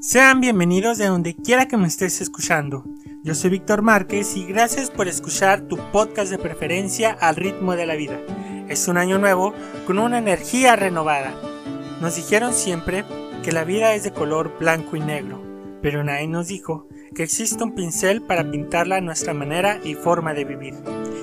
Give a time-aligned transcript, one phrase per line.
[0.00, 2.84] Sean bienvenidos de donde quiera que me estés escuchando.
[3.24, 7.86] Yo soy Víctor Márquez y gracias por escuchar tu podcast de preferencia al ritmo de
[7.86, 8.20] la vida.
[8.68, 9.54] Es un año nuevo
[9.86, 11.34] con una energía renovada.
[12.02, 13.06] Nos dijeron siempre
[13.42, 15.42] que la vida es de color blanco y negro,
[15.80, 20.34] pero nadie nos dijo que existe un pincel para pintarla a nuestra manera y forma
[20.34, 20.74] de vivir.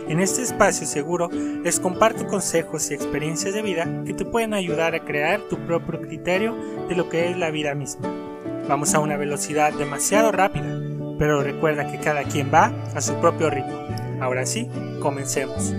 [0.09, 4.95] En este espacio seguro les comparto consejos y experiencias de vida que te pueden ayudar
[4.95, 6.55] a crear tu propio criterio
[6.89, 8.24] de lo que es la vida misma.
[8.68, 10.81] Vamos a una velocidad demasiado rápida,
[11.20, 13.77] pero recuerda que cada quien va a su propio ritmo.
[14.20, 14.67] Ahora sí,
[14.99, 15.72] comencemos.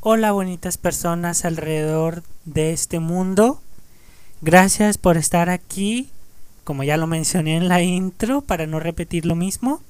[0.00, 3.60] Hola bonitas personas alrededor de este mundo.
[4.40, 6.08] Gracias por estar aquí,
[6.64, 9.82] como ya lo mencioné en la intro, para no repetir lo mismo.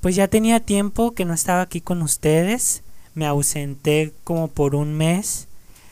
[0.00, 2.82] Pues ya tenía tiempo que no estaba aquí con ustedes.
[3.14, 5.46] Me ausenté como por un mes.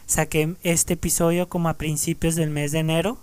[0.07, 3.19] Saqué este episodio como a principios del mes de enero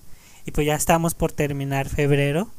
[0.46, 2.50] y pues ya estamos por terminar febrero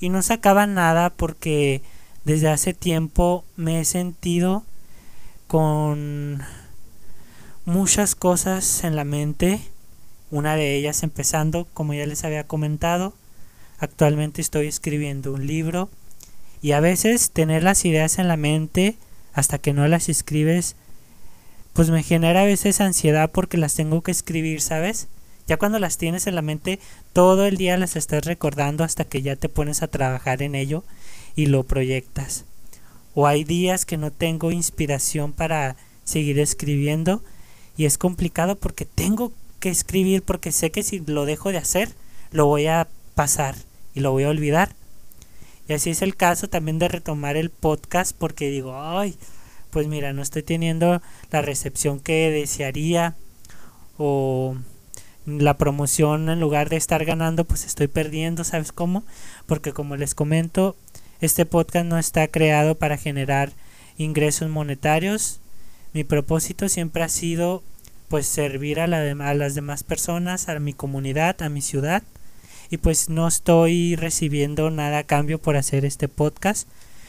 [0.00, 1.82] y no sacaba nada porque
[2.24, 4.64] desde hace tiempo me he sentido
[5.46, 6.42] con
[7.64, 9.60] muchas cosas en la mente,
[10.30, 13.14] una de ellas empezando, como ya les había comentado,
[13.78, 15.88] actualmente estoy escribiendo un libro
[16.60, 18.96] y a veces tener las ideas en la mente
[19.32, 20.76] hasta que no las escribes
[21.72, 25.06] pues me genera a veces ansiedad porque las tengo que escribir, ¿sabes?
[25.48, 26.78] Ya cuando las tienes en la mente,
[27.14, 30.84] todo el día las estás recordando hasta que ya te pones a trabajar en ello
[31.36, 32.44] y lo proyectas.
[33.14, 37.22] O hay días que no tengo inspiración para seguir escribiendo
[37.78, 41.88] y es complicado porque tengo que escribir porque sé que si lo dejo de hacer,
[42.30, 43.54] lo voy a pasar
[43.94, 44.74] y lo voy a olvidar.
[45.66, 49.16] Y así es el caso también de retomar el podcast porque digo, ay,
[49.70, 53.16] pues mira, no estoy teniendo la recepción que desearía
[53.96, 54.54] o
[55.28, 59.04] la promoción en lugar de estar ganando pues estoy perdiendo, ¿sabes cómo?
[59.46, 60.76] Porque como les comento,
[61.20, 63.52] este podcast no está creado para generar
[63.98, 65.40] ingresos monetarios.
[65.92, 67.62] Mi propósito siempre ha sido
[68.08, 72.02] pues servir a, la a las demás personas, a mi comunidad, a mi ciudad
[72.70, 76.68] y pues no estoy recibiendo nada a cambio por hacer este podcast,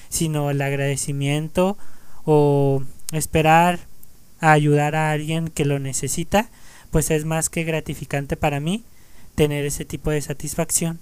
[0.09, 1.77] sino el agradecimiento
[2.25, 3.79] o esperar
[4.39, 6.49] a ayudar a alguien que lo necesita
[6.91, 8.83] pues es más que gratificante para mí
[9.35, 10.99] tener ese tipo de satisfacción.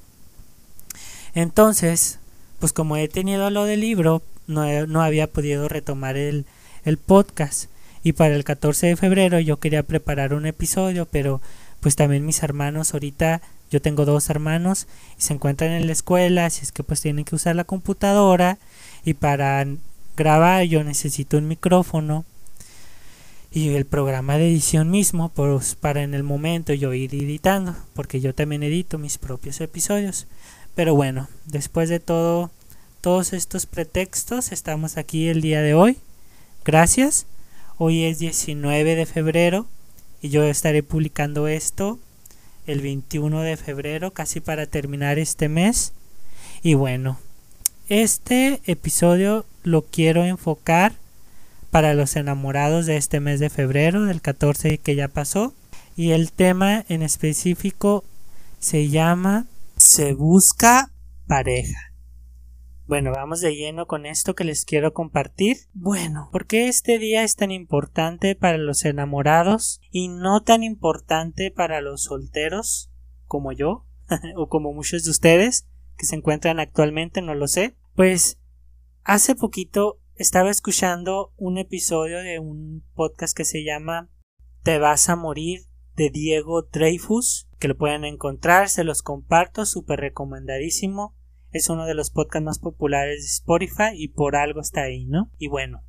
[1.33, 2.19] Entonces,
[2.59, 6.45] pues como he tenido lo del libro, no, no había podido retomar el,
[6.85, 7.69] el podcast.
[8.03, 11.41] Y para el 14 de febrero yo quería preparar un episodio, pero
[11.81, 14.87] pues también mis hermanos ahorita, yo tengo dos hermanos
[15.17, 18.57] y se encuentran en la escuela, así es que pues tienen que usar la computadora
[19.03, 19.65] y para
[20.15, 22.25] grabar yo necesito un micrófono
[23.51, 28.19] y el programa de edición mismo pues para en el momento yo ir editando porque
[28.19, 30.27] yo también edito mis propios episodios.
[30.75, 32.51] Pero bueno después de todo
[33.01, 35.97] todos estos pretextos estamos aquí el día de hoy.
[36.65, 37.25] Gracias.
[37.77, 39.67] Hoy es 19 de febrero
[40.21, 41.99] y yo estaré publicando esto
[42.65, 45.93] el 21 de febrero casi para terminar este mes.
[46.63, 47.19] Y bueno
[47.89, 50.93] este episodio lo quiero enfocar
[51.77, 55.53] para los enamorados de este mes de febrero, del 14 que ya pasó.
[55.95, 58.03] Y el tema en específico
[58.57, 59.45] se llama
[59.75, 60.91] Se busca
[61.27, 61.93] pareja.
[62.87, 65.57] Bueno, vamos de lleno con esto que les quiero compartir.
[65.75, 71.51] Bueno, ¿por qué este día es tan importante para los enamorados y no tan importante
[71.51, 72.89] para los solteros
[73.27, 73.85] como yo
[74.35, 77.75] o como muchos de ustedes que se encuentran actualmente, no lo sé?
[77.93, 78.39] Pues
[79.03, 84.09] hace poquito estaba escuchando un episodio de un podcast que se llama
[84.63, 85.61] Te vas a morir
[85.95, 91.15] de Diego Dreyfus, que lo pueden encontrar, se los comparto, súper recomendadísimo.
[91.51, 95.31] Es uno de los podcasts más populares de Spotify y por algo está ahí, ¿no?
[95.37, 95.83] Y bueno,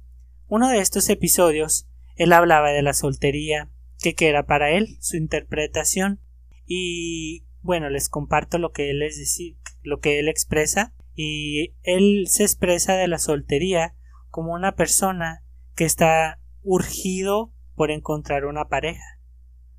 [0.47, 6.21] uno de estos episodios, él hablaba de la soltería, que era para él, su interpretación.
[6.67, 10.95] Y bueno, les comparto lo que él es decir, lo que él expresa.
[11.15, 13.95] Y él se expresa de la soltería
[14.31, 15.43] como una persona
[15.75, 19.21] que está urgido por encontrar una pareja.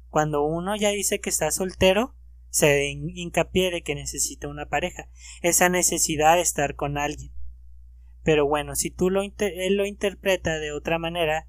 [0.09, 2.15] Cuando uno ya dice que está soltero,
[2.49, 5.07] se hincapié de que necesita una pareja,
[5.41, 7.31] esa necesidad de estar con alguien.
[8.23, 11.47] Pero bueno, si tú lo él lo interpreta de otra manera,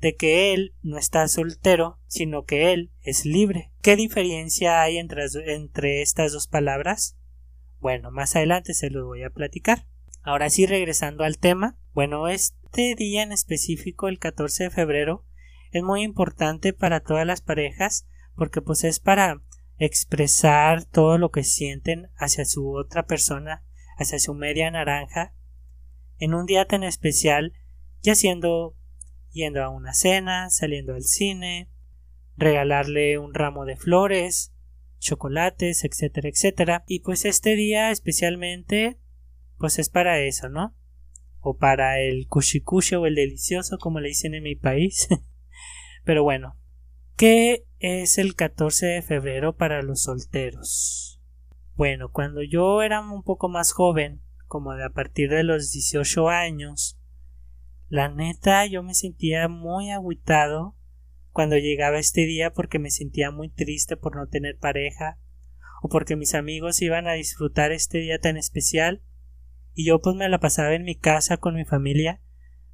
[0.00, 3.70] de que él no está soltero, sino que él es libre.
[3.82, 7.16] ¿Qué diferencia hay entre, entre estas dos palabras?
[7.80, 9.86] Bueno, más adelante se los voy a platicar.
[10.22, 15.24] Ahora sí, regresando al tema, bueno, este día en específico, el 14 de febrero,
[15.72, 19.42] es muy importante para todas las parejas porque pues es para
[19.78, 23.64] expresar todo lo que sienten hacia su otra persona,
[23.98, 25.34] hacia su media naranja,
[26.18, 27.54] en un día tan especial,
[28.02, 28.76] ya siendo
[29.30, 31.70] yendo a una cena, saliendo al cine,
[32.36, 34.52] regalarle un ramo de flores,
[34.98, 36.84] chocolates, etcétera, etcétera.
[36.86, 38.98] Y pues este día especialmente,
[39.60, 40.74] pues es para eso, ¿no?
[41.40, 45.06] O para el cuchicucho o el delicioso, como le dicen en mi país.
[46.04, 46.56] Pero bueno,
[47.16, 51.20] ¿qué es el 14 de febrero para los solteros?
[51.74, 56.30] Bueno, cuando yo era un poco más joven, como de a partir de los 18
[56.30, 56.98] años,
[57.88, 60.74] la neta yo me sentía muy agüitado
[61.32, 65.18] cuando llegaba este día porque me sentía muy triste por no tener pareja
[65.82, 69.02] o porque mis amigos iban a disfrutar este día tan especial
[69.74, 72.20] y yo pues me la pasaba en mi casa con mi familia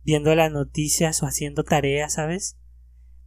[0.05, 2.59] viendo las noticias o haciendo tareas, ¿sabes?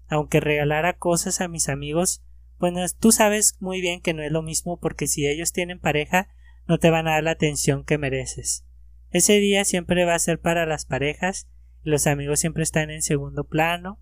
[0.07, 2.24] Aunque regalara cosas a mis amigos,
[2.57, 6.30] bueno, tú sabes muy bien que no es lo mismo porque si ellos tienen pareja
[6.68, 8.66] no te van a dar la atención que mereces.
[9.12, 11.48] Ese día siempre va a ser para las parejas
[11.83, 14.00] los amigos siempre están en segundo plano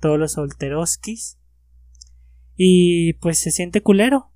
[0.00, 1.38] todos los solteroskis.
[2.56, 4.32] Y pues se siente culero.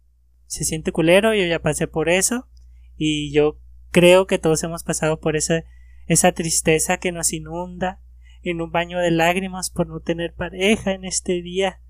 [0.46, 2.48] Se siente culero, yo ya pasé por eso.
[2.96, 3.60] Y yo
[3.90, 5.64] creo que todos hemos pasado por esa,
[6.06, 8.00] esa tristeza que nos inunda
[8.42, 11.81] en un baño de lágrimas por no tener pareja en este día.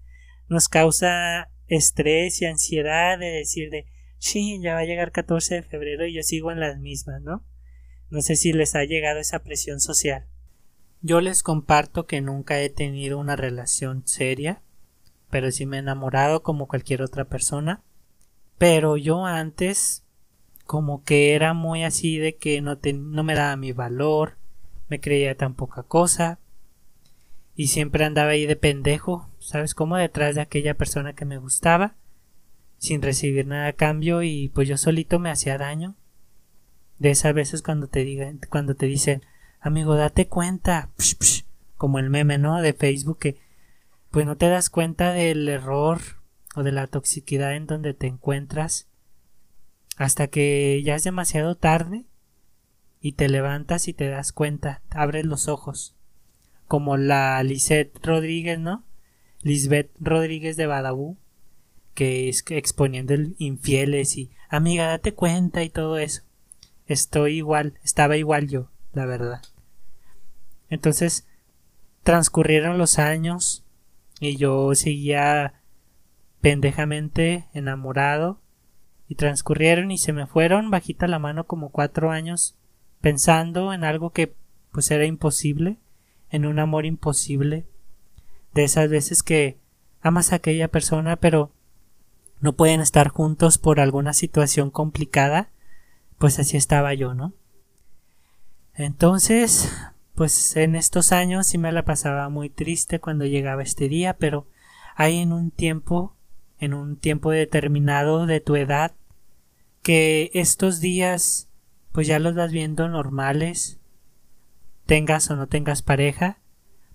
[0.48, 3.86] Nos causa estrés y ansiedad de decir de
[4.18, 7.44] sí, ya va a llegar 14 de febrero y yo sigo en las mismas, ¿no?
[8.10, 10.26] No sé si les ha llegado esa presión social.
[11.00, 14.62] Yo les comparto que nunca he tenido una relación seria,
[15.30, 17.82] pero sí me he enamorado como cualquier otra persona.
[18.58, 20.04] Pero yo antes
[20.70, 24.36] como que era muy así de que no, no me daba mi valor,
[24.88, 26.38] me creía tan poca cosa
[27.56, 29.74] y siempre andaba ahí de pendejo, ¿sabes?
[29.74, 31.96] Como detrás de aquella persona que me gustaba,
[32.78, 35.96] sin recibir nada a cambio y pues yo solito me hacía daño.
[37.00, 39.22] De esas veces cuando te digan, cuando te dicen,
[39.58, 40.90] amigo, date cuenta,
[41.78, 42.62] como el meme, ¿no?
[42.62, 43.40] De Facebook que
[44.12, 46.00] pues no te das cuenta del error
[46.54, 48.86] o de la toxicidad en donde te encuentras
[49.96, 52.06] hasta que ya es demasiado tarde
[53.00, 55.96] y te levantas y te das cuenta, abres los ojos,
[56.66, 58.84] como la Lisette Rodríguez, ¿no?
[59.42, 61.16] Lisbeth Rodríguez de Badabú,
[61.94, 66.22] que es exponiendo el infieles y amiga, date cuenta y todo eso.
[66.86, 69.42] Estoy igual, estaba igual yo la verdad.
[70.68, 71.26] Entonces
[72.02, 73.64] transcurrieron los años
[74.20, 75.62] y yo seguía
[76.40, 78.40] pendejamente enamorado
[79.10, 82.54] y transcurrieron y se me fueron bajita la mano como cuatro años
[83.00, 84.32] pensando en algo que
[84.70, 85.78] pues era imposible,
[86.30, 87.66] en un amor imposible,
[88.54, 89.58] de esas veces que
[90.00, 91.50] amas a aquella persona pero
[92.40, 95.48] no pueden estar juntos por alguna situación complicada,
[96.18, 97.32] pues así estaba yo, ¿no?
[98.74, 99.72] Entonces,
[100.14, 104.46] pues en estos años sí me la pasaba muy triste cuando llegaba este día, pero
[104.94, 106.14] hay en un tiempo,
[106.60, 108.92] en un tiempo determinado de tu edad,
[109.90, 111.48] que estos días
[111.90, 113.80] pues ya los vas viendo normales,
[114.86, 116.38] tengas o no tengas pareja,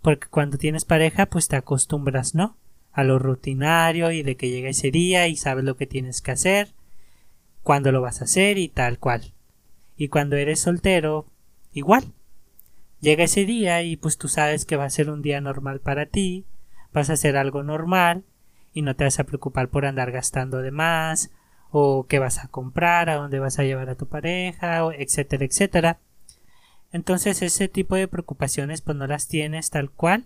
[0.02, 2.56] porque cuando tienes pareja pues te acostumbras, ¿no?
[2.94, 6.32] A lo rutinario y de que llega ese día y sabes lo que tienes que
[6.32, 6.74] hacer,
[7.64, 9.34] cuándo lo vas a hacer y tal cual.
[9.98, 11.26] Y cuando eres soltero,
[11.74, 12.14] igual.
[13.02, 16.06] Llega ese día y pues tú sabes que va a ser un día normal para
[16.06, 16.46] ti,
[16.94, 18.24] vas a hacer algo normal
[18.72, 21.30] y no te vas a preocupar por andar gastando de más
[21.78, 26.00] o qué vas a comprar, a dónde vas a llevar a tu pareja, etcétera, etcétera.
[26.94, 30.26] Entonces ese tipo de preocupaciones pues no las tienes tal cual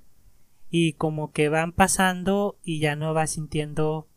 [0.69, 4.07] y como que van pasando y ya no vas sintiendo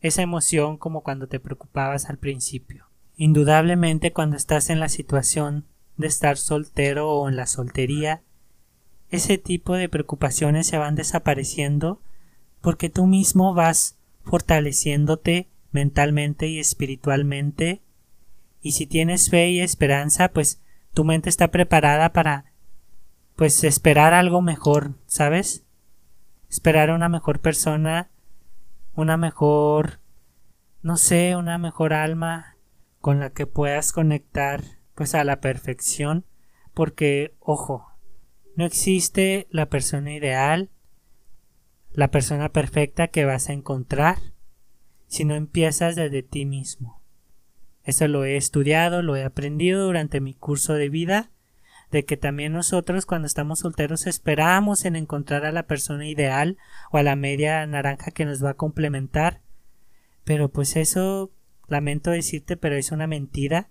[0.00, 2.86] esa emoción como cuando te preocupabas al principio.
[3.16, 8.22] Indudablemente cuando estás en la situación de estar soltero o en la soltería,
[9.10, 12.00] ese tipo de preocupaciones se van desapareciendo
[12.60, 17.82] porque tú mismo vas fortaleciéndote mentalmente y espiritualmente.
[18.60, 20.62] Y si tienes fe y esperanza pues
[20.92, 22.52] tu mente está preparada para
[23.36, 25.64] pues esperar algo mejor, ¿sabes?
[26.48, 28.10] Esperar a una mejor persona,
[28.94, 30.00] una mejor
[30.82, 32.56] no sé, una mejor alma
[33.00, 34.62] con la que puedas conectar
[34.94, 36.24] pues a la perfección.
[36.74, 37.86] Porque ojo
[38.56, 40.70] no existe la persona ideal
[41.92, 44.18] la persona perfecta que vas a encontrar
[45.10, 47.02] si no empiezas desde ti mismo.
[47.82, 51.30] Eso lo he estudiado lo he aprendido durante mi curso de vida
[51.90, 56.56] de que también nosotros cuando estamos solteros esperamos en encontrar a la persona ideal
[56.92, 59.40] o a la media naranja que nos va a complementar.
[60.22, 61.32] Pero pues eso,
[61.66, 63.70] lamento decirte, pero es una mentira,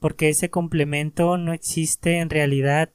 [0.00, 2.90] porque ese complemento no existe en realidad.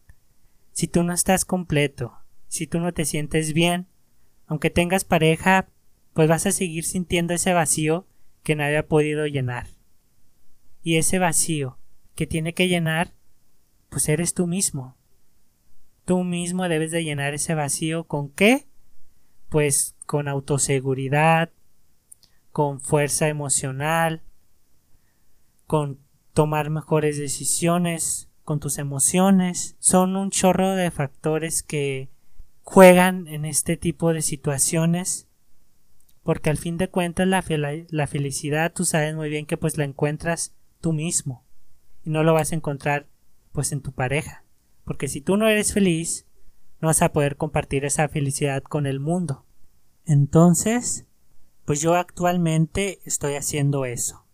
[0.74, 2.18] Si tú no estás completo,
[2.50, 3.88] si tú no te sientes bien,
[4.48, 5.70] aunque tengas pareja,
[6.14, 8.06] pues vas a seguir sintiendo ese vacío
[8.44, 9.68] que nadie ha podido llenar.
[10.84, 11.78] Y ese vacío
[12.16, 13.14] que tiene que llenar,
[13.90, 14.96] pues eres tú mismo.
[16.06, 18.68] Tú mismo debes de llenar ese vacío con qué?
[19.50, 21.52] Pues con autoseguridad,
[22.52, 24.22] con fuerza emocional,
[25.68, 26.00] con
[26.34, 29.76] tomar mejores decisiones, con tus emociones.
[29.80, 32.10] Son un chorro de factores que
[32.64, 35.28] juegan en este tipo de situaciones
[36.24, 37.44] porque al fin de cuentas la,
[37.90, 41.44] la, felicidad tú sabes muy bien que pues la encuentras tú mismo
[42.04, 43.08] y no lo vas a encontrar
[43.52, 44.44] pues en tu pareja
[44.84, 46.26] porque si tú no eres feliz
[46.80, 49.46] no vas a poder compartir esa felicidad con el mundo.
[50.06, 51.06] Entonces
[51.66, 54.26] pues yo actualmente estoy haciendo eso.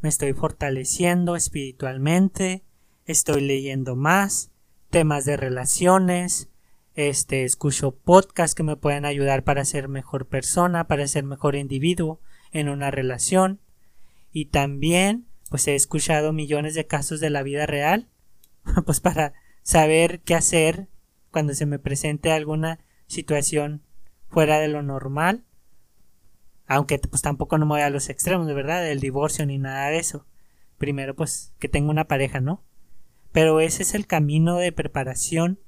[0.00, 2.64] Me estoy fortaleciendo espiritualmente
[3.06, 4.50] estoy leyendo más
[4.90, 6.50] temas de relaciones
[6.94, 12.20] este, escucho podcasts que me pueden ayudar para ser mejor persona, para ser mejor individuo
[12.52, 13.60] en una relación.
[14.32, 18.08] Y también, pues he escuchado millones de casos de la vida real,
[18.86, 19.32] pues para
[19.62, 20.88] saber qué hacer
[21.30, 23.82] cuando se me presente alguna situación
[24.28, 25.44] fuera de lo normal.
[26.66, 29.88] Aunque pues tampoco no me voy a los extremos, de verdad, del divorcio ni nada
[29.88, 30.26] de eso.
[30.78, 32.62] Primero pues que tengo una pareja, ¿no?
[33.32, 35.58] Pero ese es el camino de preparación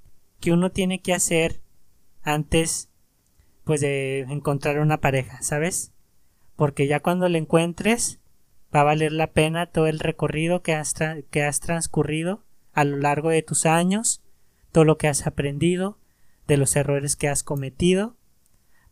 [0.45, 1.63] que uno tiene que hacer
[2.23, 2.91] antes
[3.65, 5.95] pues de encontrar una pareja, ¿sabes?
[6.55, 8.21] Porque ya cuando la encuentres
[8.75, 10.93] va a valer la pena todo el recorrido que has,
[11.31, 14.23] que has transcurrido a lo largo de tus años,
[14.71, 15.99] todo lo que has aprendido,
[16.47, 18.19] de los errores que has cometido,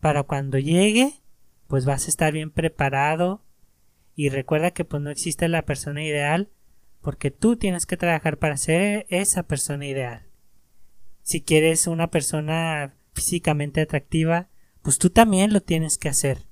[0.00, 1.20] para cuando llegue,
[1.66, 3.44] pues vas a estar bien preparado.
[4.16, 6.48] Y recuerda que pues no existe la persona ideal
[7.02, 10.31] porque tú tienes que trabajar para ser esa persona ideal
[11.22, 14.48] si quieres una persona físicamente atractiva,
[14.82, 16.46] pues tú también lo tienes que hacer.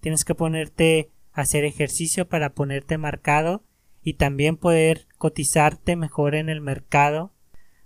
[0.00, 3.64] Tienes que ponerte a hacer ejercicio para ponerte marcado
[4.02, 7.32] y también poder cotizarte mejor en el mercado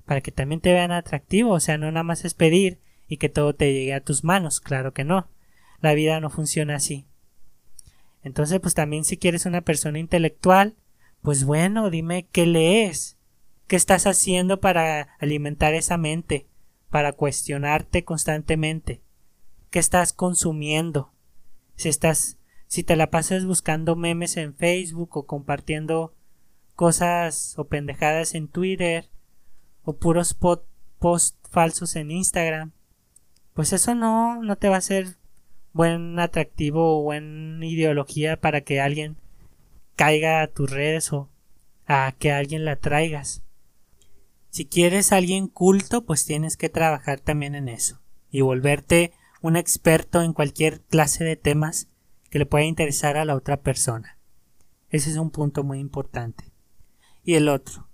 [0.04, 3.28] para que también te vean atractivo, o sea, no nada más es pedir y que
[3.28, 5.28] todo te llegue a tus manos, claro que no.
[5.80, 7.06] La vida no funciona así.
[8.22, 10.74] Entonces, pues también si quieres una persona intelectual,
[11.22, 13.18] pues bueno, dime qué lees,
[13.70, 16.48] ¿Qué estás haciendo para alimentar esa mente?
[16.88, 19.00] Para cuestionarte constantemente.
[19.70, 21.12] ¿Qué estás consumiendo?
[21.76, 22.36] Si estás,
[22.66, 26.12] si te la pasas buscando memes en Facebook o compartiendo
[26.74, 29.08] cosas o pendejadas en Twitter
[29.84, 32.72] o puros posts falsos en Instagram,
[33.54, 35.16] pues eso no, no te va a ser
[35.72, 39.16] buen atractivo o buena ideología para que alguien
[39.94, 41.30] caiga a tus redes o
[41.86, 43.44] a que alguien la traigas.
[44.50, 50.22] Si quieres alguien culto, pues tienes que trabajar también en eso y volverte un experto
[50.22, 51.88] en cualquier clase de temas
[52.30, 54.18] que le pueda interesar a la otra persona.
[54.88, 56.52] Ese es un punto muy importante.
[57.22, 57.88] Y el otro,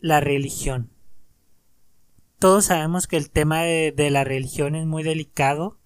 [0.00, 0.90] la religión.
[2.38, 5.78] Todos sabemos que el tema de, de la religión es muy delicado,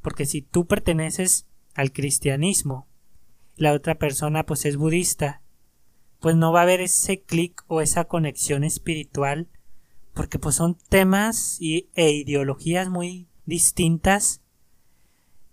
[0.00, 2.88] porque si tú perteneces al cristianismo,
[3.56, 5.41] la otra persona pues es budista,
[6.22, 9.48] pues no va a haber ese clic o esa conexión espiritual
[10.14, 14.40] porque pues son temas y, e ideologías muy distintas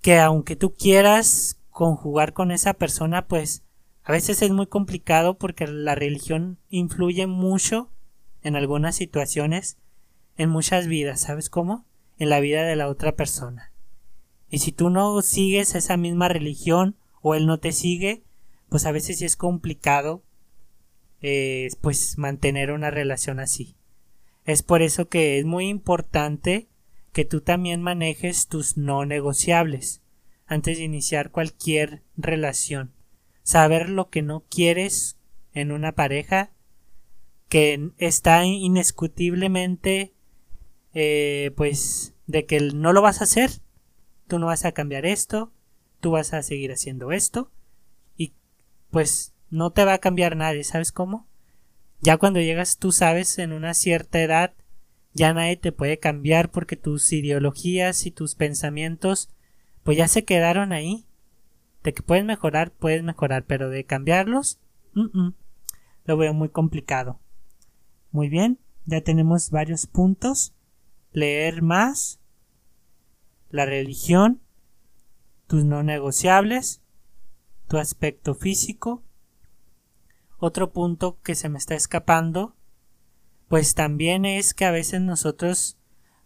[0.01, 3.63] que aunque tú quieras conjugar con esa persona pues
[4.03, 7.89] a veces es muy complicado porque la religión influye mucho
[8.43, 9.77] en algunas situaciones
[10.38, 11.85] en muchas vidas, ¿sabes cómo?
[12.19, 13.73] En la vida de la otra persona.
[14.51, 18.23] Y si tú no sigues esa misma religión o él no te sigue,
[18.69, 20.23] pues a veces sí es complicado
[21.81, 23.75] pues mantener una relación así.
[24.45, 26.67] Es por eso que es muy importante
[27.11, 30.01] que tú también manejes tus no negociables
[30.45, 32.93] antes de iniciar cualquier relación.
[33.43, 35.17] Saber lo que no quieres
[35.53, 36.51] en una pareja
[37.49, 40.13] que está indiscutiblemente
[40.93, 43.51] eh, pues de que no lo vas a hacer
[44.27, 45.51] tú no vas a cambiar esto
[45.99, 47.51] tú vas a seguir haciendo esto
[48.15, 48.33] y
[48.91, 51.27] pues no te va a cambiar nadie, ¿sabes cómo?
[52.01, 54.53] Ya cuando llegas, tú sabes, en una cierta edad,
[55.13, 59.29] ya nadie te puede cambiar porque tus ideologías y tus pensamientos,
[59.84, 61.06] pues ya se quedaron ahí.
[61.84, 64.60] De que puedes mejorar, puedes mejorar, pero de cambiarlos,
[66.06, 67.20] lo veo muy complicado.
[68.12, 70.53] Muy bien, ya tenemos varios puntos.
[71.12, 72.20] Leer más,
[73.50, 74.41] la religión,
[75.48, 76.82] tus no negociables,
[77.68, 79.03] tu aspecto físico.
[80.39, 82.55] Otro punto que se me está escapando,
[83.50, 85.77] pues también es que a veces nosotros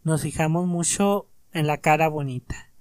[0.04, 2.72] nos fijamos mucho en la cara bonita,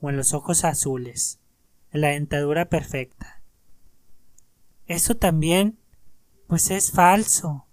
[0.00, 1.40] o en los ojos azules,
[1.92, 3.42] en la dentadura perfecta.
[4.86, 5.78] Eso también,
[6.46, 7.66] pues es falso.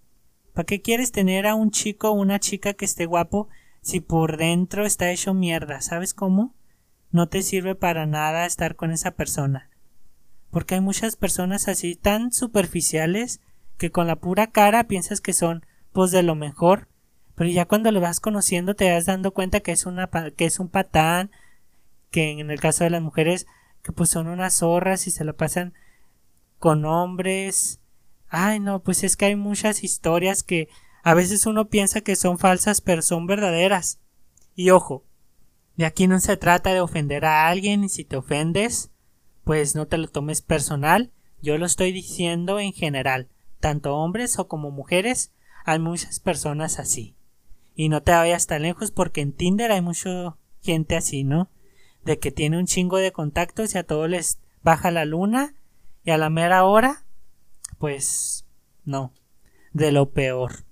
[0.54, 3.50] ¿Para qué quieres tener a un chico o una chica que esté guapo
[3.82, 5.82] si por dentro está hecho mierda?
[5.82, 6.56] ¿Sabes cómo?
[7.12, 9.70] No te sirve para nada estar con esa persona.
[10.52, 13.42] Porque hay muchas personas así tan superficiales
[13.78, 16.88] que con la pura cara piensas que son pues de lo mejor,
[17.36, 20.60] pero ya cuando lo vas conociendo te vas dando cuenta que es una que es
[20.60, 21.32] un patán,
[22.12, 23.48] que en el caso de las mujeres
[23.82, 25.74] que pues son unas zorras y se lo pasan
[26.58, 27.80] con hombres.
[28.28, 30.68] Ay, no, pues es que hay muchas historias que
[31.04, 34.00] a veces uno piensa que son falsas, pero son verdaderas.
[34.56, 35.06] Y ojo,
[35.78, 38.92] de aquí no se trata de ofender a alguien y si te ofendes,
[39.44, 41.12] pues no te lo tomes personal.
[41.42, 43.30] Yo lo estoy diciendo en general,
[43.60, 45.32] tanto hombres o como mujeres,
[45.66, 47.16] hay muchas personas así.
[47.76, 51.50] Y no te vayas tan lejos porque en Tinder hay mucha gente así, ¿no?
[52.04, 55.56] De que tiene un chingo de contactos y a todos les baja la luna
[56.04, 57.06] y a la mera hora,
[57.78, 58.46] pues
[58.86, 59.14] no,
[59.74, 60.66] de lo peor.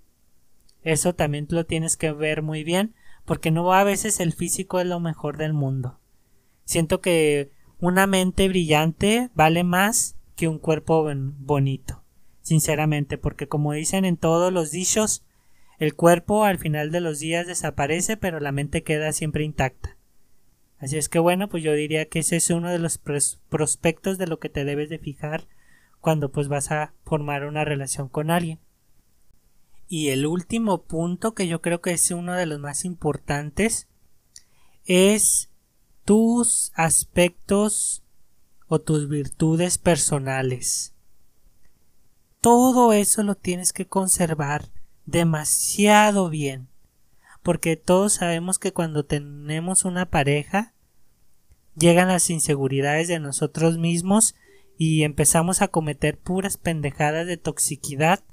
[0.84, 2.96] Eso también lo tienes que ver muy bien,
[3.26, 6.00] porque no a veces el físico es lo mejor del mundo.
[6.64, 12.04] Siento que una mente brillante vale más que un cuerpo bonito,
[12.42, 15.24] sinceramente, porque como dicen en todos los dichos,
[15.80, 19.98] el cuerpo al final de los días desaparece, pero la mente queda siempre intacta.
[20.80, 24.28] Así es que bueno, pues yo diría que ese es uno de los prospectos de
[24.28, 25.48] lo que te debes de fijar
[26.02, 28.60] cuando pues vas a formar una relación con alguien.
[29.88, 33.88] Y el último punto que yo creo que es uno de los más importantes
[34.86, 35.47] es
[36.08, 38.02] tus aspectos
[38.70, 40.94] o tus virtudes personales.
[42.40, 44.70] Todo eso lo tienes que conservar
[45.06, 46.70] demasiado bien
[47.44, 50.74] porque todos sabemos que cuando tenemos una pareja
[51.76, 54.34] llegan las inseguridades de nosotros mismos
[54.78, 58.24] y empezamos a cometer puras pendejadas de toxicidad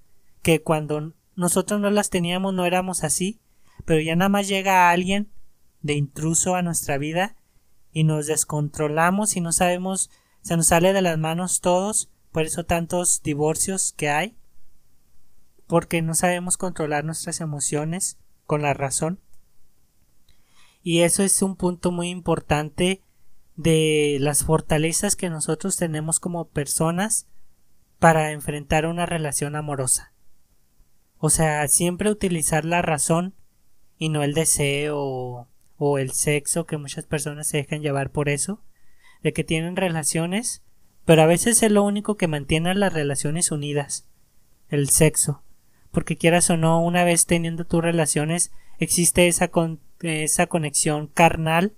[0.43, 3.41] que cuando nosotros no las teníamos no éramos así,
[3.85, 5.29] pero ya nada más llega alguien
[5.83, 7.35] de intruso a nuestra vida
[7.95, 10.11] y nos descontrolamos y no sabemos,
[10.43, 14.37] se nos sale de las manos todos, por eso tantos divorcios que hay,
[15.67, 19.21] porque no sabemos controlar nuestras emociones con la razón.
[20.83, 23.01] Y eso es un punto muy importante
[23.57, 27.27] de las fortalezas que nosotros tenemos como personas
[28.01, 30.13] para enfrentar una relación amorosa.
[31.19, 33.35] O sea, siempre utilizar la razón
[33.97, 38.63] y no el deseo o, el sexo, que muchas personas se dejan llevar por eso,
[39.23, 40.63] de que tienen relaciones,
[41.05, 44.09] pero a veces es lo único que mantiene las relaciones unidas,
[44.69, 45.45] el sexo
[45.95, 49.51] porque quieras o no, una vez teniendo tus relaciones, existe esa,
[50.01, 51.73] esa conexión carnal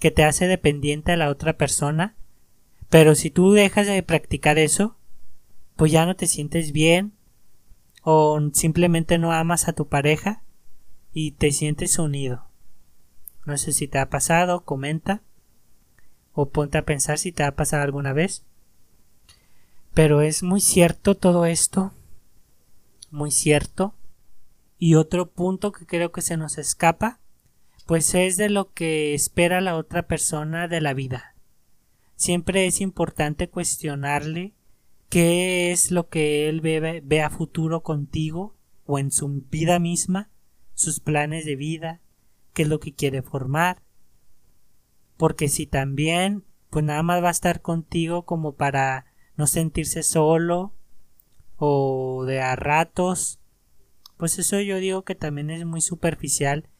[0.00, 2.16] que te hace dependiente a la otra persona,
[2.90, 4.98] pero si tú dejas de practicar eso,
[5.76, 7.12] pues ya no te sientes bien,
[8.02, 10.42] o simplemente no amas a tu pareja
[11.12, 12.48] y te sientes unido.
[13.46, 15.22] No sé si te ha pasado, comenta,
[16.34, 18.44] o ponte a pensar si te ha pasado alguna vez.
[19.94, 21.92] Pero es muy cierto todo esto
[23.10, 23.94] muy cierto.
[24.78, 27.18] Y otro punto que creo que se nos escapa,
[27.86, 31.34] pues es de lo que espera la otra persona de la vida.
[32.14, 34.52] Siempre es importante cuestionarle
[35.08, 38.54] qué es lo que él ve, ve a futuro contigo
[38.84, 40.30] o en su vida misma,
[40.74, 42.00] sus planes de vida,
[42.56, 43.82] qué es lo que quiere formar.
[45.18, 49.04] Porque si también, pues nada más va a estar contigo como para
[49.36, 50.72] no sentirse solo
[51.58, 53.40] o de a ratos,
[54.16, 56.70] pues eso yo digo que también es muy superficial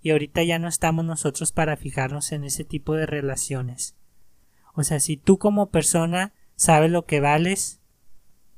[0.00, 3.94] y ahorita ya no estamos nosotros para fijarnos en ese tipo de relaciones.
[4.72, 7.82] O sea, si tú como persona sabes lo que vales,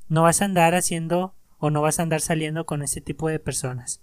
[0.07, 3.39] no vas a andar haciendo o no vas a andar saliendo con ese tipo de
[3.39, 4.01] personas.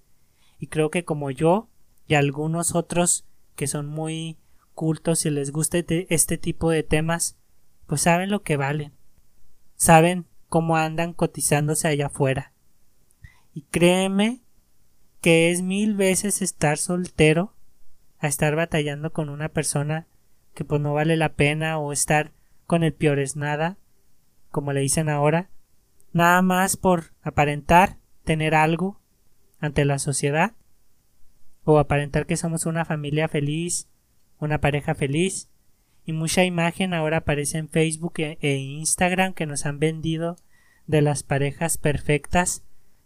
[0.58, 1.70] Y creo que como yo
[2.06, 4.36] y algunos otros que son muy
[4.74, 7.36] cultos y les gusta este, este tipo de temas,
[7.86, 8.92] pues saben lo que valen.
[9.74, 12.52] Saben cómo andan cotizándose allá afuera.
[13.54, 14.42] Y créeme
[15.20, 17.54] que es mil veces estar soltero
[18.18, 20.06] a estar batallando con una persona
[20.54, 22.32] que pues no vale la pena o estar
[22.66, 23.76] con el peor es nada,
[24.50, 25.50] como le dicen ahora,
[26.12, 29.00] nada más por aparentar tener algo
[29.60, 30.54] ante la sociedad
[31.66, 33.88] o aparentar que somos una familia feliz,
[34.38, 35.50] una pareja feliz
[36.04, 40.36] y mucha imagen ahora aparece en Facebook e, e Instagram que nos han vendido
[40.86, 42.62] de las parejas perfectas,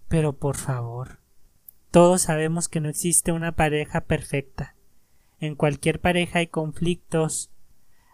[0.09, 1.21] pero por favor,
[1.91, 4.77] todos sabemos que no existe una pareja perfecta.
[5.41, 7.51] En cualquier pareja hay conflictos,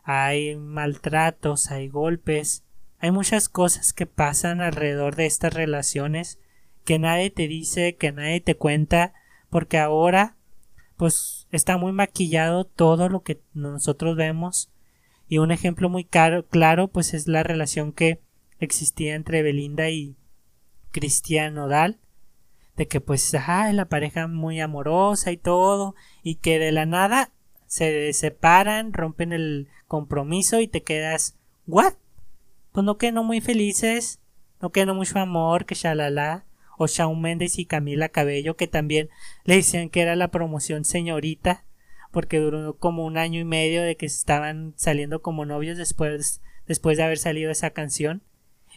[0.05, 2.65] hay maltratos, hay golpes,
[3.01, 6.39] hay muchas cosas que pasan alrededor de estas relaciones
[6.85, 9.13] que nadie te dice, que nadie te cuenta,
[9.51, 10.36] porque ahora
[10.97, 14.71] pues está muy maquillado todo lo que nosotros vemos.
[15.29, 18.21] Y un ejemplo muy claro pues es la relación que
[18.59, 20.17] existía entre Belinda y
[20.93, 22.01] Cristian Nodal
[22.77, 27.33] de que pues ajá, la pareja muy amorosa y todo y que de la nada
[27.67, 31.95] se separan, rompen el compromiso y te quedas what?
[32.73, 34.21] Pues no quedó muy felices,
[34.61, 36.46] no quedó mucho amor, que shalala
[36.79, 39.09] o Shawn Mendes y Camila Cabello que también
[39.45, 41.65] le decían que era la promoción señorita
[42.11, 46.97] porque duró como un año y medio de que estaban saliendo como novios después después
[46.97, 48.23] de haber salido esa canción.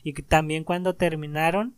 [0.04, 1.76] Y que también cuando terminaron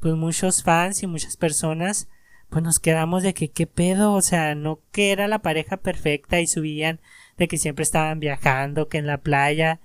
[0.00, 2.08] pues muchos fans y muchas personas
[2.48, 6.40] pues nos quedamos de que qué pedo, o sea, no que era la pareja perfecta
[6.40, 7.00] y subían
[7.36, 9.80] de que siempre estaban viajando, que en la playa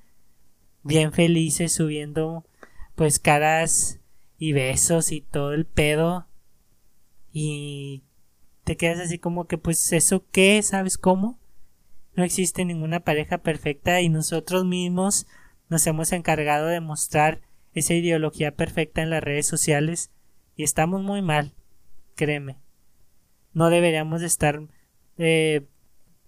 [0.84, 2.46] bien felices subiendo
[2.96, 4.00] pues caras
[4.41, 6.25] y besos y todo el pedo
[7.32, 8.01] y
[8.63, 11.39] te quedas así como que pues eso qué, ¿sabes cómo?
[12.15, 15.27] No existe ninguna pareja perfecta y nosotros mismos
[15.69, 17.41] nos hemos encargado de mostrar
[17.75, 20.10] esa ideología perfecta en las redes sociales
[20.56, 21.54] y estamos muy mal,
[22.15, 22.58] créeme.
[23.54, 24.60] No deberíamos de estar
[25.19, 25.67] eh,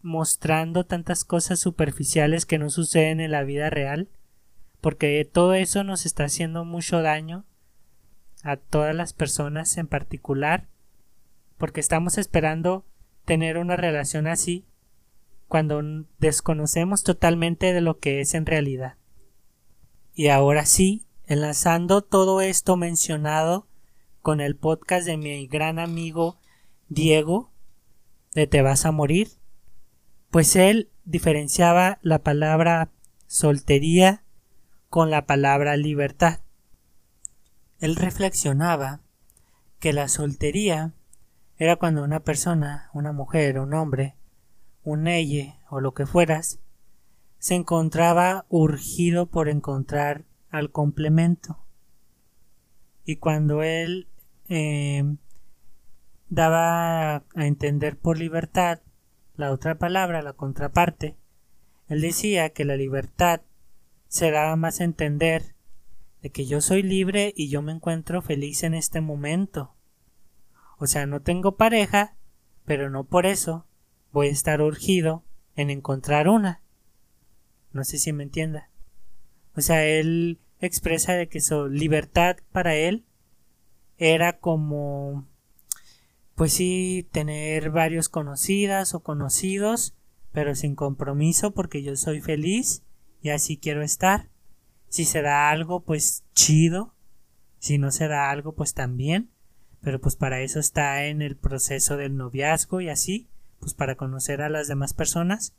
[0.03, 4.07] mostrando tantas cosas superficiales que no suceden en la vida real,
[4.81, 7.47] porque todo eso nos está haciendo mucho daño
[8.43, 10.67] a todas las personas en particular,
[11.57, 12.85] porque estamos esperando
[13.25, 14.65] tener una relación así
[15.47, 15.81] cuando
[16.19, 18.97] desconocemos totalmente de lo que es en realidad.
[20.13, 23.67] Y ahora sí, enlazando todo esto mencionado
[24.21, 26.39] con el podcast de mi gran amigo
[26.89, 27.51] Diego
[28.33, 29.29] de Te vas a morir,
[30.31, 32.91] pues él diferenciaba la palabra
[33.27, 34.23] soltería
[34.89, 36.42] con la palabra libertad.
[37.83, 39.01] Él reflexionaba
[39.79, 40.93] que la soltería
[41.57, 44.15] era cuando una persona, una mujer, un hombre,
[44.85, 46.59] un ella o lo que fueras,
[47.39, 51.59] se encontraba urgido por encontrar al complemento.
[53.03, 54.07] Y cuando él
[54.47, 55.03] eh,
[56.29, 58.79] daba a entender por libertad
[59.35, 61.17] la otra palabra, la contraparte,
[61.89, 63.41] él decía que la libertad
[64.07, 65.52] se daba más a entender
[66.23, 69.75] de que yo soy libre y yo me encuentro feliz en este momento.
[70.79, 72.15] O sea, no tengo pareja,
[72.65, 73.67] pero no por eso
[74.13, 75.25] voy a estar urgido
[75.57, 76.61] en encontrar una.
[77.73, 78.69] No sé si me entienda.
[79.55, 83.03] O sea, él expresa de que su libertad para él
[83.97, 85.27] era como
[86.35, 89.93] pues sí tener varios conocidas o conocidos
[90.31, 92.81] pero sin compromiso porque yo soy feliz
[93.21, 94.29] y así quiero estar
[94.93, 96.93] si se da algo, pues chido.
[97.57, 99.31] Si no se da algo, pues también.
[99.81, 103.27] Pero pues para eso está en el proceso del noviazgo y así,
[103.59, 105.55] pues para conocer a las demás personas,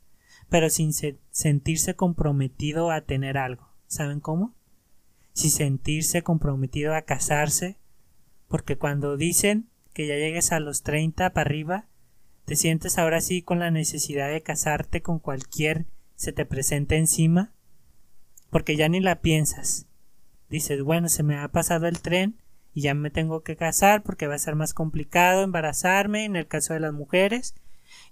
[0.47, 0.93] pero sin
[1.31, 3.67] sentirse comprometido a tener algo.
[3.87, 4.55] ¿Saben cómo?
[5.33, 7.77] Sin sentirse comprometido a casarse,
[8.47, 11.89] porque cuando dicen que ya llegues a los 30 para arriba,
[12.45, 17.51] te sientes ahora sí con la necesidad de casarte con cualquier se te presente encima
[18.55, 19.85] porque ya ni la piensas.
[20.47, 22.37] Dices, bueno, se me ha pasado el tren
[22.73, 26.47] y ya me tengo que casar porque va a ser más complicado embarazarme en el
[26.47, 27.53] caso de las mujeres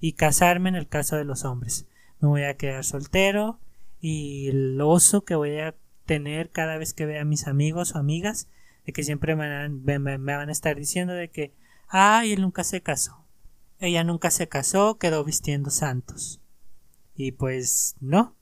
[0.01, 1.87] y casarme en el caso de los hombres.
[2.19, 3.61] Me voy a quedar soltero
[4.01, 5.75] y el oso que voy a
[6.05, 8.49] tener cada vez que vea a mis amigos o amigas
[8.85, 11.53] de que siempre me van, a estar diciendo de que
[11.87, 13.25] ay él nunca se casó
[13.79, 16.41] ella nunca se casó quedó vistiendo santos
[17.15, 18.35] y pues no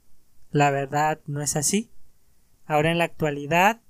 [0.52, 1.90] la verdad no es así.
[2.72, 3.82] Ahora en la actualidad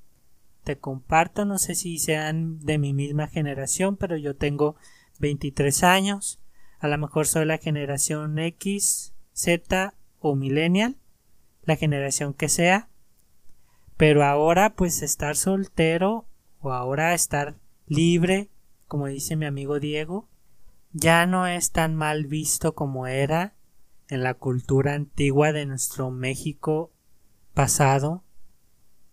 [0.65, 4.75] te comparto, no sé si sean de mi misma generación, pero yo tengo
[5.21, 6.41] 23 años.
[6.81, 10.97] A lo mejor soy la generación X, Z o millennial,
[11.63, 12.89] la generación que sea.
[13.97, 16.27] Pero ahora pues estar soltero
[16.59, 17.55] o ahora estar
[17.87, 18.51] libre,
[18.89, 20.29] como dice mi amigo Diego,
[20.93, 23.55] ya no es tan mal visto como era
[24.09, 26.91] en la cultura antigua de nuestro México
[27.55, 28.25] pasado,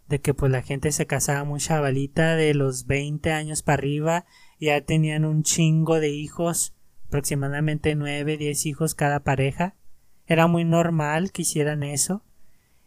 [0.09, 4.25] de que pues la gente se casaba muy chavalita de los 20 años para arriba
[4.57, 6.73] y ya tenían un chingo de hijos,
[7.07, 9.75] aproximadamente 9, 10 hijos cada pareja.
[10.25, 12.23] Era muy normal que hicieran eso,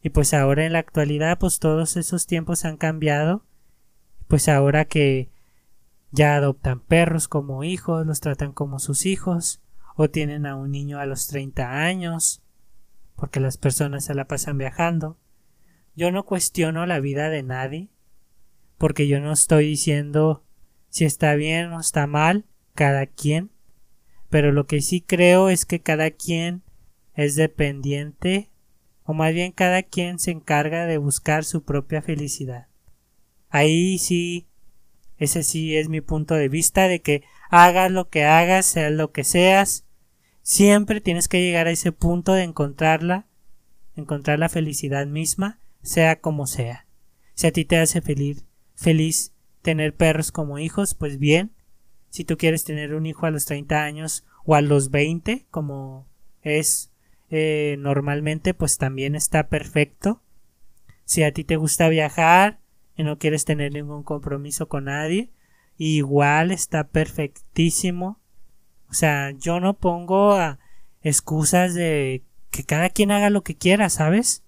[0.04, 3.44] Y pues ahora en la actualidad pues todos esos tiempos han cambiado.
[4.26, 5.30] Pues ahora que
[6.10, 9.62] ya adoptan perros como hijos, los tratan como sus hijos,
[9.94, 12.42] o tienen a un niño a los 30 años,
[13.14, 15.18] porque las personas se la pasan viajando.
[15.94, 17.88] Yo no cuestiono la vida de nadie,
[18.78, 20.44] porque yo no estoy diciendo
[20.88, 23.50] si está bien o está mal, cada quien,
[24.30, 26.62] pero lo que sí creo es que cada quien
[27.14, 28.50] es dependiente,
[29.04, 32.68] o más bien cada quien se encarga de buscar su propia felicidad.
[33.50, 34.48] Ahí sí,
[35.18, 39.12] ese sí es mi punto de vista de que hagas lo que hagas, seas lo
[39.12, 39.86] que seas,
[40.42, 43.28] siempre tienes que llegar a ese punto de encontrarla,
[43.94, 46.86] encontrar la felicidad misma sea como sea.
[47.34, 51.52] Si a ti te hace feliz, feliz tener perros como hijos, pues bien.
[52.10, 56.06] Si tú quieres tener un hijo a los 30 años o a los 20, como
[56.42, 56.92] es
[57.30, 60.22] eh, normalmente, pues también está perfecto.
[61.04, 62.60] Si a ti te gusta viajar
[62.96, 65.30] y no quieres tener ningún compromiso con nadie,
[65.78, 68.20] igual está perfectísimo.
[68.90, 70.58] O sea, yo no pongo a
[71.02, 74.41] excusas de que cada quien haga lo que quiera, ¿sabes?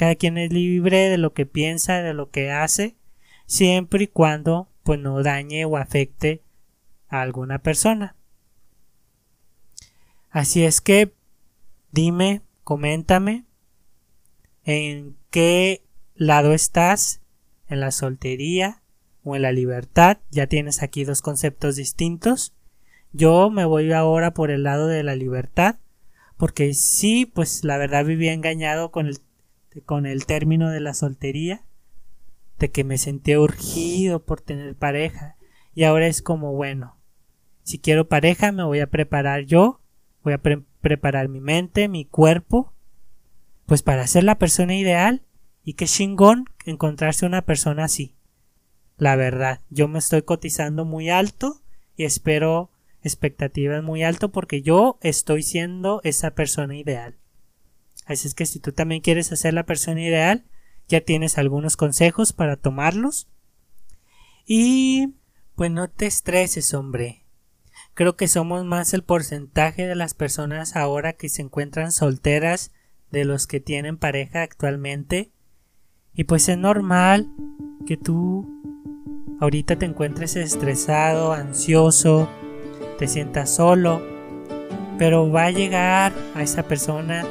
[0.00, 2.96] Cada quien es libre de lo que piensa, de lo que hace,
[3.44, 6.40] siempre y cuando pues no dañe o afecte
[7.10, 8.16] a alguna persona.
[10.30, 11.12] Así es que
[11.92, 13.44] dime, coméntame
[14.64, 15.84] en qué
[16.14, 17.20] lado estás,
[17.68, 18.80] en la soltería
[19.22, 20.16] o en la libertad.
[20.30, 22.54] Ya tienes aquí dos conceptos distintos.
[23.12, 25.76] Yo me voy ahora por el lado de la libertad,
[26.38, 29.18] porque sí, pues la verdad vivía engañado con el
[29.84, 31.62] con el término de la soltería,
[32.58, 35.36] de que me sentía urgido por tener pareja,
[35.74, 36.96] y ahora es como, bueno,
[37.62, 39.80] si quiero pareja me voy a preparar yo,
[40.22, 40.40] voy a
[40.80, 42.72] preparar mi mente, mi cuerpo,
[43.66, 45.22] pues para ser la persona ideal,
[45.64, 48.16] y qué chingón encontrarse una persona así.
[48.96, 51.62] La verdad, yo me estoy cotizando muy alto
[51.96, 52.70] y espero
[53.02, 57.19] expectativas muy alto porque yo estoy siendo esa persona ideal.
[58.10, 60.44] Así es que si tú también quieres hacer la persona ideal,
[60.88, 63.28] ya tienes algunos consejos para tomarlos.
[64.44, 65.14] Y
[65.54, 67.24] pues no te estreses, hombre.
[67.94, 72.72] Creo que somos más el porcentaje de las personas ahora que se encuentran solteras
[73.12, 75.30] de los que tienen pareja actualmente.
[76.12, 77.30] Y pues es normal
[77.86, 78.44] que tú
[79.40, 82.28] ahorita te encuentres estresado, ansioso,
[82.98, 84.02] te sientas solo,
[84.98, 87.24] pero va a llegar a esa persona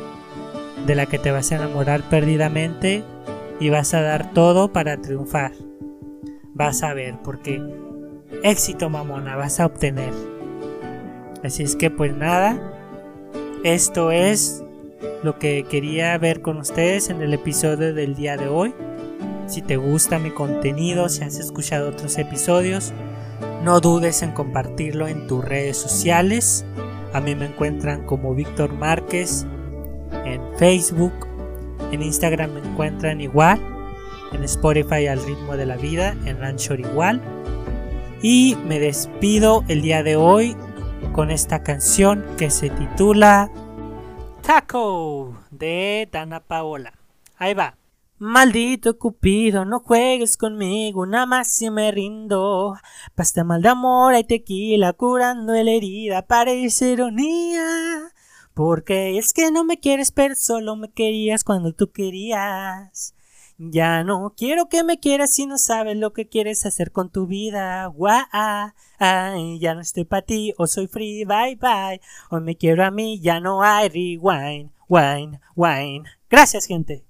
[0.86, 3.04] de la que te vas a enamorar perdidamente
[3.60, 5.52] y vas a dar todo para triunfar.
[6.54, 7.62] Vas a ver, porque
[8.44, 10.14] éxito mamona vas a obtener.
[11.44, 12.60] Así es que pues nada,
[13.64, 14.64] esto es
[15.24, 18.74] lo que quería ver con ustedes en el episodio del día de hoy.
[19.48, 22.94] Si te gusta mi contenido, si has escuchado otros episodios,
[23.64, 26.66] no dudes en compartirlo en tus redes sociales.
[27.14, 29.46] A mí me encuentran como Víctor Márquez
[30.26, 31.14] en Facebook,
[31.92, 33.60] en Instagram me encuentran igual,
[34.32, 37.22] en Spotify al ritmo de la vida, en Anchor igual.
[38.22, 40.56] Y me despido el día de hoy
[41.14, 43.50] con esta canción que se titula
[44.42, 46.94] Taco de Dana Paola.
[47.38, 47.76] Ahí va.
[48.22, 52.76] Maldito Cupido, no juegues conmigo, nada más si me rindo.
[53.16, 58.12] Pasta mal de amor y tequila curando la herida, parece ironía.
[58.54, 63.14] Porque es que no me quieres, pero solo me querías cuando tú querías.
[63.62, 67.28] Ya no quiero que me quieras si no sabes lo que quieres hacer con tu
[67.28, 67.86] vida.
[67.88, 68.24] Guau,
[69.00, 72.00] ay, ya no estoy para ti, o soy free, bye bye.
[72.30, 76.04] Hoy me quiero a mí, ya no hay rewind, wine, wine.
[76.30, 77.04] Gracias, gente.